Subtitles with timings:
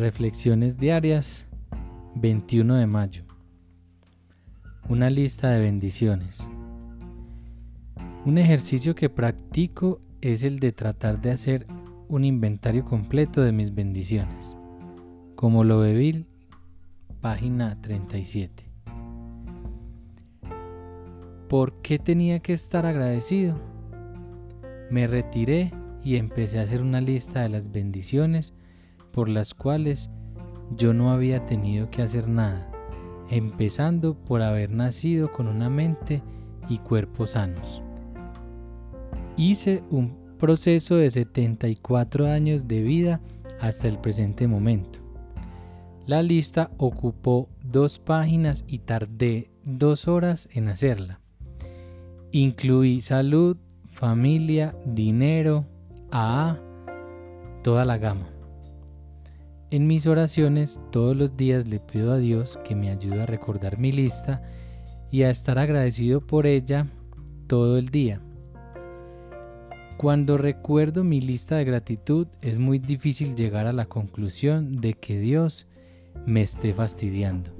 [0.00, 1.44] Reflexiones diarias
[2.14, 3.24] 21 de mayo.
[4.88, 6.50] Una lista de bendiciones.
[8.24, 11.66] Un ejercicio que practico es el de tratar de hacer
[12.08, 14.56] un inventario completo de mis bendiciones.
[15.36, 16.24] Como lo bebí,
[17.20, 18.72] página 37.
[21.46, 23.54] ¿Por qué tenía que estar agradecido?
[24.90, 28.54] Me retiré y empecé a hacer una lista de las bendiciones
[29.12, 30.10] por las cuales
[30.76, 32.70] yo no había tenido que hacer nada,
[33.30, 36.22] empezando por haber nacido con una mente
[36.68, 37.82] y cuerpo sanos.
[39.36, 43.20] Hice un proceso de 74 años de vida
[43.60, 45.00] hasta el presente momento.
[46.06, 51.20] La lista ocupó dos páginas y tardé dos horas en hacerla.
[52.32, 53.56] Incluí salud,
[53.90, 55.66] familia, dinero,
[56.10, 56.58] a
[57.62, 58.39] toda la gama.
[59.70, 63.78] En mis oraciones todos los días le pido a Dios que me ayude a recordar
[63.78, 64.42] mi lista
[65.12, 66.88] y a estar agradecido por ella
[67.46, 68.20] todo el día.
[69.96, 75.20] Cuando recuerdo mi lista de gratitud es muy difícil llegar a la conclusión de que
[75.20, 75.68] Dios
[76.26, 77.59] me esté fastidiando.